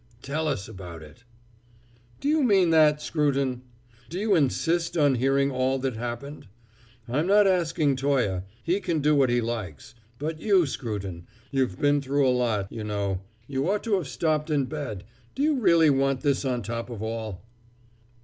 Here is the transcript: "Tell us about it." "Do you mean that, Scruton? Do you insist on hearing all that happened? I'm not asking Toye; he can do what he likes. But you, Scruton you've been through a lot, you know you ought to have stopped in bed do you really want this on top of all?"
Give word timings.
"Tell 0.23 0.47
us 0.47 0.67
about 0.67 1.03
it." 1.03 1.25
"Do 2.19 2.27
you 2.27 2.41
mean 2.41 2.71
that, 2.71 3.03
Scruton? 3.03 3.61
Do 4.09 4.17
you 4.19 4.33
insist 4.33 4.97
on 4.97 5.13
hearing 5.13 5.51
all 5.51 5.77
that 5.77 5.95
happened? 5.95 6.47
I'm 7.07 7.27
not 7.27 7.45
asking 7.45 7.97
Toye; 7.97 8.41
he 8.63 8.79
can 8.79 9.01
do 9.01 9.13
what 9.15 9.29
he 9.29 9.41
likes. 9.41 9.93
But 10.17 10.39
you, 10.39 10.65
Scruton 10.65 11.27
you've 11.51 11.79
been 11.79 12.01
through 12.01 12.27
a 12.27 12.33
lot, 12.35 12.71
you 12.71 12.83
know 12.83 13.21
you 13.45 13.69
ought 13.69 13.83
to 13.83 13.93
have 13.97 14.07
stopped 14.07 14.49
in 14.49 14.65
bed 14.65 15.03
do 15.35 15.43
you 15.43 15.59
really 15.59 15.91
want 15.91 16.21
this 16.21 16.45
on 16.45 16.63
top 16.63 16.89
of 16.89 17.03
all?" 17.03 17.45